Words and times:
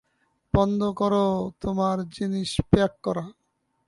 বন্ধ 0.53 0.81
করো 0.91 1.25
তোমার 1.61 1.97
জিনিস 2.09 2.51
প্যাক 2.69 2.91
করা। 3.03 3.25